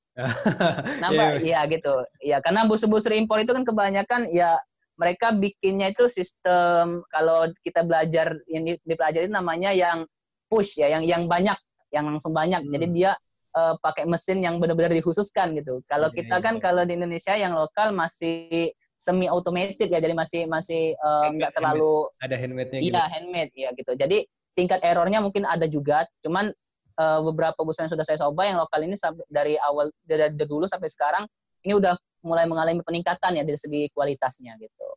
[1.04, 1.62] Nambah, yeah.
[1.62, 1.94] ya gitu.
[2.24, 4.56] Ya karena busur-busur impor itu kan kebanyakan ya
[4.96, 10.08] mereka bikinnya itu sistem kalau kita belajar yang dipelajari namanya yang
[10.48, 11.56] push ya, yang yang banyak,
[11.92, 12.64] yang langsung banyak.
[12.64, 12.72] Hmm.
[12.72, 13.12] Jadi dia
[13.56, 15.84] uh, pakai mesin yang benar-benar dikhususkan gitu.
[15.84, 16.62] Kalau yeah, kita kan yeah.
[16.62, 21.56] kalau di Indonesia yang lokal masih semi automated ya, jadi masih masih eh, nggak uh,
[21.60, 22.96] terlalu ada handmade-nya gitu.
[22.96, 23.92] Iya, handmade ya gitu.
[23.92, 24.18] Jadi
[24.56, 26.48] tingkat errornya mungkin ada juga, cuman
[26.96, 30.48] uh, beberapa busur yang sudah saya coba yang lokal ini sampai dari awal dari, dari
[30.48, 31.28] dulu sampai sekarang
[31.68, 31.92] ini udah
[32.26, 34.88] mulai mengalami peningkatan ya dari segi kualitasnya gitu.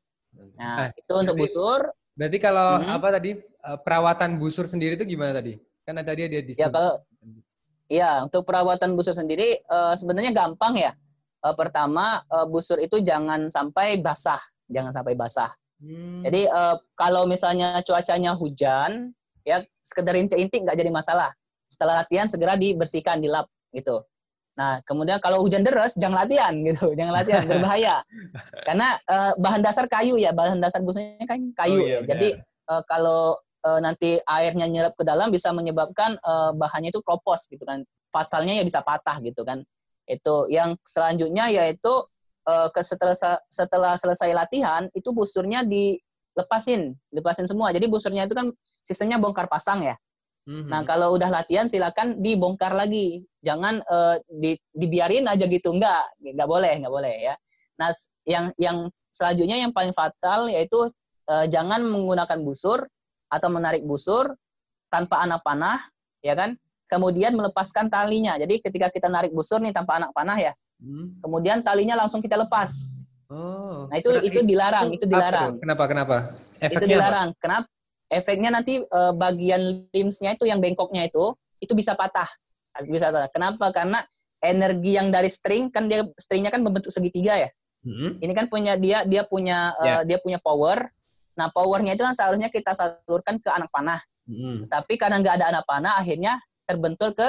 [0.58, 1.82] Nah, eh, itu untuk berarti, busur.
[2.18, 2.90] Berarti kalau hmm.
[2.90, 5.62] apa tadi eh, perawatan busur sendiri itu gimana tadi?
[5.86, 7.00] Karena tadi dia di Ya kalau
[7.90, 10.94] Iya, untuk perawatan busur sendiri uh, sebenarnya gampang ya.
[11.42, 14.38] Uh, pertama, uh, busur itu jangan sampai basah,
[14.70, 15.50] jangan sampai basah.
[15.82, 16.22] Hmm.
[16.22, 19.10] Jadi uh, kalau misalnya cuacanya hujan,
[19.42, 21.34] ya sekedar intik-intik nggak jadi masalah.
[21.66, 24.06] Setelah latihan segera dibersihkan, dilap gitu.
[24.60, 28.04] Nah, kemudian kalau hujan deras jangan latihan gitu, jangan latihan berbahaya.
[28.68, 31.80] Karena uh, bahan dasar kayu ya, bahan dasar busanya kan kayu.
[31.80, 32.12] Oh, iya, ya.
[32.12, 32.36] Jadi
[32.68, 37.64] uh, kalau uh, nanti airnya nyerap ke dalam bisa menyebabkan uh, bahannya itu kropos gitu
[37.64, 37.88] kan.
[38.12, 39.64] Fatalnya ya bisa patah gitu kan.
[40.04, 42.04] Itu yang selanjutnya yaitu
[42.44, 43.16] uh, setelah
[43.48, 47.72] setelah selesai latihan itu busurnya dilepasin, dilepasin semua.
[47.72, 48.52] Jadi busurnya itu kan
[48.84, 49.96] sistemnya bongkar pasang ya.
[50.50, 50.70] Mm-hmm.
[50.74, 53.22] Nah, kalau udah latihan silakan dibongkar lagi.
[53.46, 55.78] Jangan uh, di, dibiarin aja gitu.
[55.78, 57.36] Enggak, enggak boleh, enggak boleh ya.
[57.78, 57.94] Nah,
[58.26, 60.90] yang yang selanjutnya yang paling fatal yaitu
[61.30, 62.90] uh, jangan menggunakan busur
[63.30, 64.34] atau menarik busur
[64.90, 65.86] tanpa anak panah,
[66.26, 66.58] ya kan?
[66.90, 68.34] Kemudian melepaskan talinya.
[68.42, 71.22] Jadi ketika kita narik busur nih tanpa anak panah ya, hmm.
[71.22, 73.06] kemudian talinya langsung kita lepas.
[73.30, 73.86] Oh.
[73.86, 75.62] Nah itu itu dilarang, itu dilarang.
[75.62, 75.84] Kenapa?
[75.86, 76.16] Kenapa?
[76.58, 77.30] Efeknya itu dilarang.
[77.38, 77.42] Apa?
[77.46, 77.79] Kenapa?
[78.10, 82.28] Efeknya nanti uh, bagian limbsnya itu yang bengkoknya itu itu bisa patah
[82.88, 83.28] bisa patah.
[83.34, 83.74] Kenapa?
[83.76, 84.00] Karena
[84.40, 87.50] energi yang dari string kan dia stringnya kan berbentuk segitiga ya.
[87.84, 90.88] hmm Ini kan punya dia dia punya uh, dia punya power.
[91.36, 94.00] Nah powernya itu kan seharusnya kita salurkan ke anak panah.
[94.30, 97.28] hmm Tapi karena nggak ada anak panah, akhirnya terbentur ke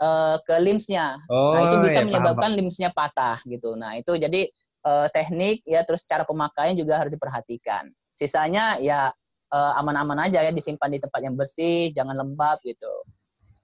[0.00, 1.20] uh, ke limbsnya.
[1.28, 3.76] Oh, nah itu bisa ya, menyebabkan limbsnya patah gitu.
[3.76, 4.48] Nah itu jadi
[4.88, 7.92] uh, teknik ya terus cara pemakaian juga harus diperhatikan.
[8.12, 9.12] Sisanya ya
[9.52, 12.90] uh, aman-aman aja ya disimpan di tempat yang bersih, jangan lembab gitu.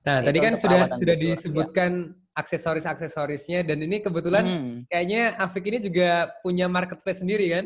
[0.05, 2.41] Nah, tadi kan sudah sudah busur, disebutkan ya.
[2.41, 4.75] aksesoris-aksesorisnya dan ini kebetulan hmm.
[4.89, 7.65] kayaknya Afik ini juga punya marketplace sendiri kan?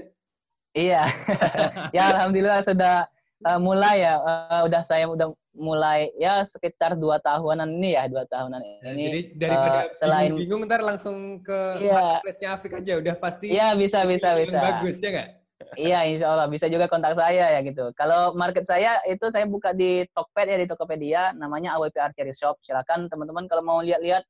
[0.73, 1.05] Iya.
[1.97, 3.05] ya alhamdulillah sudah
[3.45, 8.25] uh, mulai ya uh, udah saya udah mulai ya sekitar dua tahunan ini ya dua
[8.25, 8.79] tahunan ini.
[8.81, 13.47] Nah, jadi daripada uh, selain bingung ntar langsung ke iya, marketplace-nya Afik aja udah pasti.
[13.53, 14.57] Iya bisa bisa bisa.
[14.57, 15.42] Bagus ya nggak?
[15.79, 17.91] Iya, insya Allah bisa juga kontak saya ya gitu.
[17.95, 22.59] Kalau market saya itu saya buka di Tokped ya di Tokopedia, namanya AWP Archery Shop.
[22.63, 24.23] Silakan teman-teman kalau mau lihat-lihat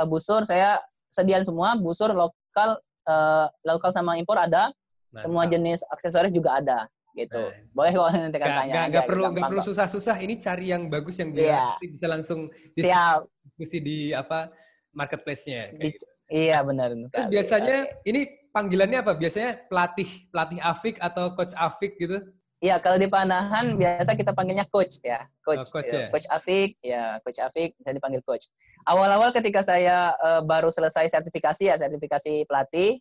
[0.00, 2.76] uh, busur saya sediain semua busur lokal
[3.08, 4.70] uh, lokal sama impor ada,
[5.10, 5.22] Mantap.
[5.22, 7.40] semua jenis aksesoris juga ada gitu.
[7.40, 7.72] Nah.
[7.72, 8.74] Boleh kalau nanti kan tanya.
[8.76, 10.16] Gak, gak perlu gak perlu susah-susah.
[10.20, 11.74] Ini cari yang bagus yang yeah.
[11.80, 14.52] bisa langsung diskusi di apa
[14.92, 15.72] marketplace-nya.
[15.80, 16.04] Gitu.
[16.26, 16.92] Iya benar.
[16.92, 18.08] Terus biasanya okay.
[18.10, 18.20] ini
[18.56, 19.12] panggilannya apa?
[19.12, 22.24] Biasanya pelatih pelatih Afik atau coach Afik gitu?
[22.56, 25.68] Iya, kalau di Panahan biasa kita panggilnya coach ya, coach.
[25.68, 26.08] Oh, coach, ya.
[26.08, 28.48] coach Afik, ya coach Afik bisa dipanggil coach.
[28.88, 32.96] Awal-awal ketika saya uh, baru selesai sertifikasi ya, sertifikasi pelatih,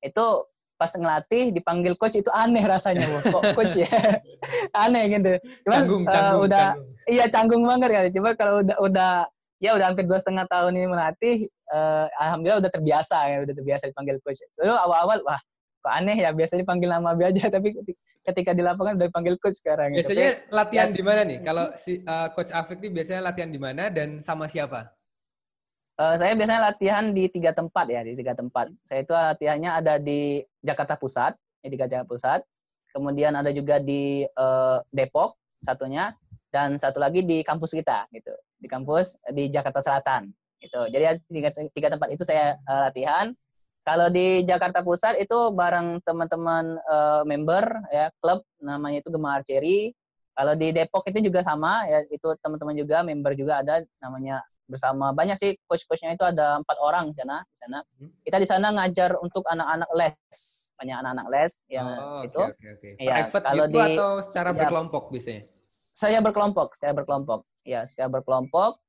[0.00, 0.26] itu
[0.80, 3.28] pas ngelatih dipanggil coach itu aneh rasanya, bu.
[3.28, 3.92] Kok coach ya?
[4.88, 5.32] aneh gitu.
[5.68, 7.12] Cuman canggung, uh, canggung, udah canggung.
[7.12, 8.00] iya canggung banget ya.
[8.08, 9.12] Coba kalau udah udah
[9.64, 11.36] ya udah hampir dua setengah tahun ini melatih,
[11.72, 14.44] uh, alhamdulillah udah terbiasa ya, udah terbiasa dipanggil coach.
[14.60, 15.40] Dulu awal-awal wah
[15.84, 17.76] kok aneh ya biasanya dipanggil nama aja tapi
[18.24, 19.96] ketika di lapangan udah dipanggil coach sekarang.
[19.96, 20.52] Biasanya gitu.
[20.52, 21.38] latihan ya, di mana nih?
[21.40, 24.92] Kalau si uh, coach Afik ini biasanya latihan di mana dan sama siapa?
[25.96, 28.68] Uh, saya biasanya latihan di tiga tempat ya, di tiga tempat.
[28.84, 32.40] Saya itu latihannya ada di Jakarta Pusat, di Jakarta Pusat.
[32.92, 36.12] Kemudian ada juga di uh, Depok satunya
[36.54, 38.30] dan satu lagi di kampus kita gitu.
[38.62, 40.30] Di kampus di Jakarta Selatan
[40.62, 43.34] itu jadi tiga, tiga tempat itu saya uh, latihan.
[43.84, 49.92] Kalau di Jakarta Pusat itu bareng teman-teman uh, member ya klub namanya itu Gema Archery
[50.32, 55.12] kalau di Depok itu juga sama ya itu teman-teman juga member juga ada namanya bersama.
[55.12, 57.78] Banyak sih coach-coachnya itu ada empat orang di sana di sana.
[58.00, 58.10] Hmm.
[58.24, 60.16] kita di sana ngajar untuk anak-anak les
[60.74, 62.40] banyak anak-anak les yang oh, situ.
[62.40, 63.04] okay, okay, okay.
[63.04, 65.42] Ya, Private kalau gitu di, atau secara ya, berkelompok biasanya
[65.94, 68.84] saya berkelompok saya berkelompok ya saya berkelompok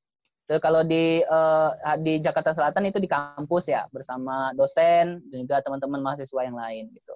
[0.45, 1.73] Terus kalau di uh,
[2.05, 6.93] di Jakarta Selatan itu di kampus ya bersama dosen dan juga teman-teman mahasiswa yang lain
[6.93, 7.13] gitu.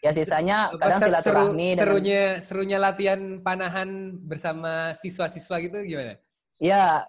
[0.00, 6.16] Ya sisanya kadang silaturahmi seru, serunya dengan, serunya latihan panahan bersama siswa-siswa gitu gimana?
[6.56, 7.04] Ya,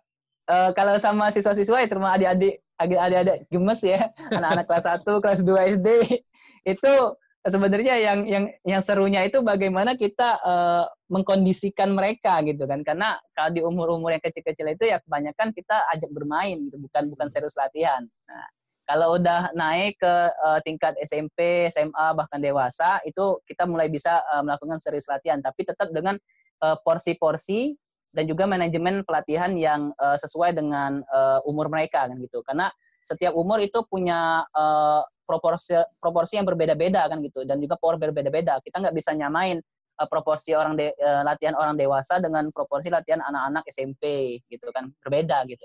[0.50, 5.78] uh, kalau sama siswa-siswa ya terima adik-adik adik-adik gemes ya, anak-anak kelas 1, kelas 2
[5.78, 5.88] SD
[6.74, 6.94] itu
[7.41, 13.49] sebenarnya yang yang yang serunya itu bagaimana kita uh, mengkondisikan mereka gitu kan karena kalau
[13.49, 17.34] di umur-umur yang kecil-kecil itu ya kebanyakan kita ajak bermain gitu bukan bukan hmm.
[17.34, 18.06] serius latihan.
[18.06, 18.45] Nah,
[18.86, 24.45] kalau udah naik ke uh, tingkat SMP, SMA bahkan dewasa itu kita mulai bisa uh,
[24.45, 26.17] melakukan serius latihan tapi tetap dengan
[26.62, 27.77] porsi-porsi uh,
[28.12, 32.43] dan juga manajemen pelatihan yang uh, sesuai dengan uh, umur mereka kan gitu.
[32.43, 32.67] Karena
[32.99, 35.01] setiap umur itu punya uh,
[35.32, 38.60] proporsi proporsi yang berbeda-beda kan gitu dan juga power berbeda-beda.
[38.60, 39.63] Kita nggak bisa nyamain
[39.96, 44.91] uh, proporsi orang de, uh, latihan orang dewasa dengan proporsi latihan anak-anak SMP gitu kan
[45.00, 45.63] berbeda gitu.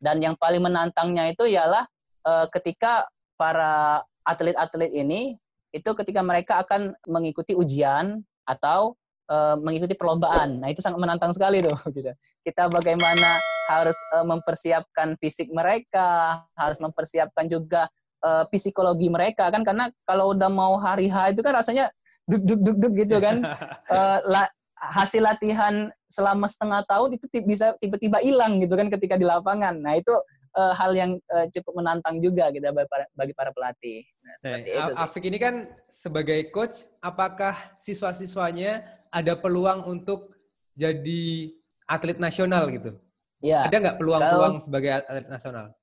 [0.00, 1.84] Dan yang paling menantangnya itu ialah
[2.24, 3.04] uh, ketika
[3.36, 5.36] para atlet-atlet ini
[5.76, 8.96] itu ketika mereka akan mengikuti ujian atau
[9.28, 10.60] uh, mengikuti perlombaan.
[10.60, 12.12] Nah, itu sangat menantang sekali tuh gitu.
[12.40, 13.96] Kita bagaimana harus
[14.26, 17.86] mempersiapkan fisik mereka, harus mempersiapkan juga
[18.22, 21.90] uh, psikologi mereka kan karena kalau udah mau hari H itu kan rasanya
[22.30, 23.42] duk duk duk duk gitu kan.
[23.90, 24.46] Uh, la,
[24.82, 29.78] hasil latihan selama setengah tahun itu bisa tiba-tiba hilang gitu kan ketika di lapangan.
[29.78, 30.10] Nah itu
[30.58, 34.02] uh, hal yang uh, cukup menantang juga gitu bagi para, bagi para pelatih.
[34.22, 38.82] Nah, nah, itu, Afik ini kan sebagai coach apakah siswa-siswanya
[39.14, 40.34] ada peluang untuk
[40.74, 41.52] jadi
[41.86, 42.98] atlet nasional gitu?
[43.42, 45.74] Ya, ada nggak peluang-peluang sebagai atlet nasional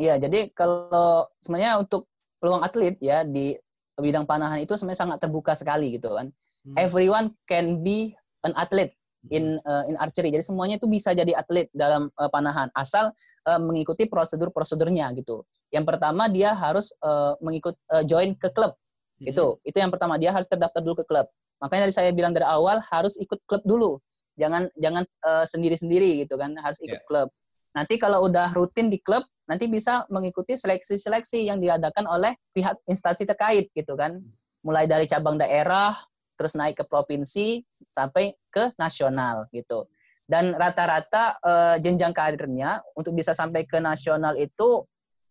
[0.00, 2.08] Iya, jadi kalau sebenarnya untuk
[2.40, 3.54] peluang atlet ya di
[4.00, 6.32] bidang panahan itu sebenarnya sangat terbuka sekali gitu kan.
[6.64, 6.76] Hmm.
[6.80, 8.96] Everyone can be an athlete
[9.30, 10.34] in uh, in archery.
[10.34, 13.14] Jadi semuanya itu bisa jadi atlet dalam uh, panahan asal
[13.46, 15.46] uh, mengikuti prosedur-prosedurnya gitu.
[15.70, 18.74] Yang pertama dia harus uh, mengikut uh, join ke klub.
[19.20, 19.30] Hmm.
[19.30, 21.30] Itu itu yang pertama dia harus terdaftar dulu ke klub.
[21.62, 24.02] Makanya tadi saya bilang dari awal harus ikut klub dulu.
[24.34, 27.06] Jangan jangan uh, sendiri-sendiri gitu kan, harus ikut yeah.
[27.06, 27.28] klub.
[27.76, 33.26] Nanti kalau udah rutin di klub, nanti bisa mengikuti seleksi-seleksi yang diadakan oleh pihak instansi
[33.26, 34.22] terkait gitu kan.
[34.62, 35.98] Mulai dari cabang daerah,
[36.38, 39.86] terus naik ke provinsi sampai ke nasional gitu.
[40.22, 44.86] Dan rata-rata uh, jenjang karirnya untuk bisa sampai ke nasional itu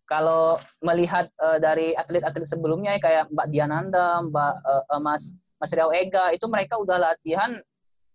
[0.05, 4.53] kalau melihat uh, dari atlet-atlet sebelumnya kayak Mbak Diananda, Mbak
[4.91, 7.55] uh, Mas Mas Riau Ega itu mereka udah latihan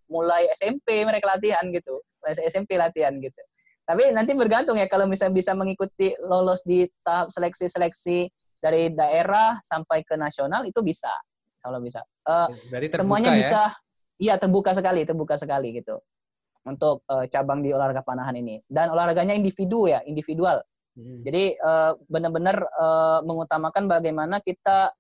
[0.06, 2.04] mulai SMP mereka latihan gitu.
[2.20, 3.42] Mulai SMP latihan gitu.
[3.86, 8.26] Tapi nanti bergantung ya kalau misalnya bisa mengikuti lolos di tahap seleksi-seleksi
[8.58, 11.14] dari daerah sampai ke nasional itu bisa,
[11.62, 12.02] kalau bisa.
[12.26, 12.50] Uh,
[12.90, 13.38] semuanya ya?
[13.38, 13.62] bisa,
[14.18, 16.02] iya terbuka sekali, terbuka sekali gitu
[16.66, 18.58] untuk uh, cabang di olahraga panahan ini.
[18.66, 20.58] Dan olahraganya individu ya, individual.
[20.98, 21.22] Hmm.
[21.22, 24.90] Jadi uh, benar-benar uh, mengutamakan bagaimana kita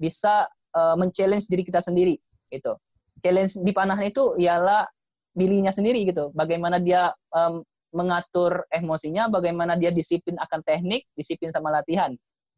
[0.00, 2.16] bisa uh, men-challenge diri kita sendiri
[2.48, 2.72] itu.
[3.20, 4.88] Challenge di panahan itu ialah
[5.36, 6.32] dirinya sendiri gitu.
[6.32, 12.14] Bagaimana dia um, mengatur emosinya, bagaimana dia disiplin akan teknik, disiplin sama latihan.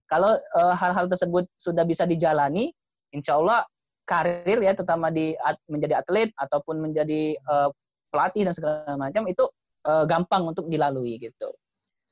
[0.09, 2.69] Kalau hal eh, hal-hal tersebut sudah bisa dijalani,
[3.17, 3.65] insya Allah
[4.05, 7.71] karir ya, terutama di at, menjadi atlet ataupun menjadi uh,
[8.11, 9.47] pelatih dan segala macam itu
[9.87, 11.55] uh, gampang untuk dilalui gitu.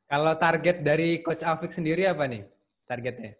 [0.06, 2.46] Kalau target dari Coach Afik sendiri apa nih
[2.86, 3.36] targetnya?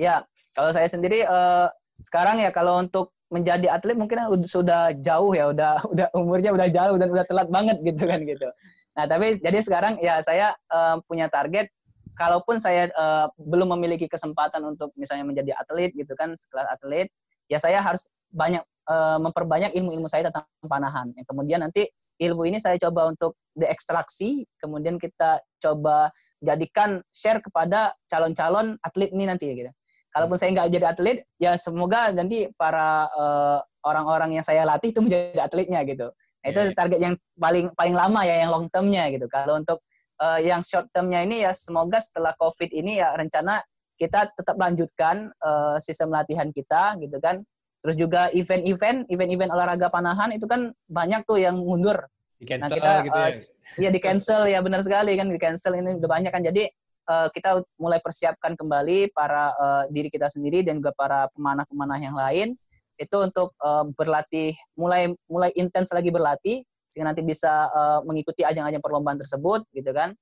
[0.00, 0.24] Ya,
[0.56, 1.68] kalau saya sendiri uh,
[2.02, 6.96] sekarang ya kalau untuk menjadi atlet mungkin sudah jauh ya, udah udah umurnya udah jauh
[7.00, 8.48] dan udah telat banget gitu kan gitu.
[8.92, 11.72] Nah, tapi jadi sekarang ya saya uh, punya target
[12.12, 17.08] kalaupun saya uh, belum memiliki kesempatan untuk misalnya menjadi atlet gitu kan, sekelas atlet,
[17.48, 21.08] ya saya harus banyak uh, memperbanyak ilmu-ilmu saya tentang panahan.
[21.16, 21.88] Yang kemudian nanti
[22.20, 26.12] ilmu ini saya coba untuk diekstraksi, kemudian kita coba
[26.44, 29.72] jadikan share kepada calon-calon atlet ini nanti gitu
[30.12, 35.00] kalaupun saya nggak jadi atlet ya semoga nanti para uh, orang-orang yang saya latih itu
[35.02, 36.12] menjadi atletnya gitu.
[36.42, 36.74] Nah, itu yeah.
[36.74, 39.26] target yang paling paling lama ya yang long termnya gitu.
[39.30, 39.80] Kalau untuk
[40.20, 43.62] uh, yang short termnya ini ya semoga setelah covid ini ya rencana
[43.96, 47.42] kita tetap lanjutkan uh, sistem latihan kita gitu kan.
[47.82, 52.06] Terus juga event-event event-event olahraga panahan itu kan banyak tuh yang mundur.
[52.38, 53.38] Di cancel nah, kita gitu uh, ya.
[53.78, 56.42] ya di cancel ya benar sekali kan di cancel ini udah banyak kan.
[56.42, 56.66] Jadi
[57.08, 62.16] uh, kita mulai persiapkan kembali para uh, diri kita sendiri dan juga para pemanah-pemanah yang
[62.16, 62.54] lain.
[63.00, 66.62] Itu untuk uh, berlatih mulai mulai intens lagi berlatih
[66.92, 70.12] sehingga nanti bisa uh, mengikuti ajang-ajang perlombaan tersebut gitu kan.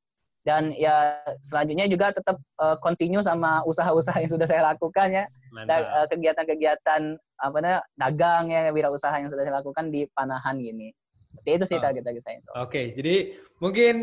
[0.41, 5.25] Dan ya selanjutnya juga tetap uh, continue sama usaha-usaha yang sudah saya lakukan ya.
[5.69, 10.93] Dan uh, kegiatan-kegiatan apa namanya dagang ya wirausaha yang sudah saya lakukan di Panahan gini
[11.31, 11.83] seperti itu sih oh.
[11.83, 12.39] target target saya.
[12.39, 13.15] Oke, okay, jadi
[13.63, 13.95] mungkin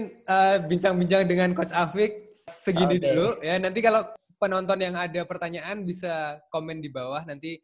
[0.72, 3.14] bincang-bincang uh, dengan Coach Afik segini okay.
[3.14, 3.60] dulu ya.
[3.60, 4.08] Nanti kalau
[4.40, 7.60] penonton yang ada pertanyaan bisa komen di bawah nanti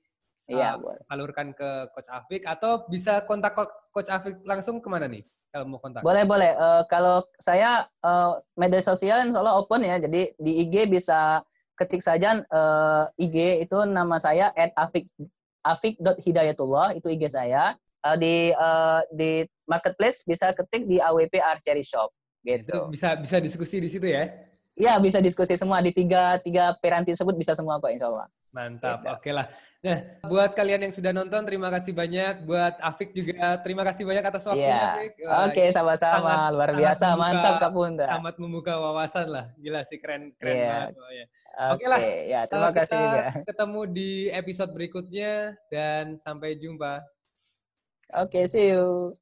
[0.49, 3.55] Iya, uh, salurkan ke Coach Afik atau bisa kontak
[3.95, 5.23] Coach Afik langsung ke mana nih?
[5.53, 6.01] kalau mau kontak?
[6.01, 6.57] Boleh, boleh.
[6.57, 10.01] Uh, kalau saya uh, media sosial insya Allah open ya.
[10.01, 11.45] Jadi di IG bisa
[11.77, 15.05] ketik saja uh, IG itu nama saya at afik
[15.61, 17.77] afik.hidayatullah itu IG saya.
[18.03, 22.11] Uh, di uh, di marketplace bisa ketik di AWP Archery Shop
[22.43, 22.91] gitu.
[22.91, 24.27] Itu bisa bisa diskusi di situ ya?
[24.75, 28.27] Iya bisa diskusi semua di tiga tiga peranti tersebut bisa semua kok insya Allah.
[28.53, 29.09] Mantap, gitu.
[29.17, 29.47] oke lah.
[29.81, 29.97] Nah,
[30.29, 32.45] buat kalian yang sudah nonton, terima kasih banyak.
[32.45, 34.93] Buat Afik juga, terima kasih banyak atas waktunya, yeah.
[34.93, 35.13] Afik.
[35.17, 36.53] Oke, okay, sama-sama.
[36.53, 38.05] Luar biasa, membuka, mantap Kak Bunda.
[38.05, 39.45] Sangat membuka wawasan lah.
[39.57, 40.69] Gila sih, keren, keren yeah.
[40.69, 40.93] banget.
[40.95, 41.25] Oh, ya.
[41.25, 43.21] Oke okay lah, ya, terima uh, kasih juga.
[43.41, 45.33] ketemu di episode berikutnya,
[45.73, 47.01] dan sampai jumpa.
[48.15, 49.15] Oke, okay, see you.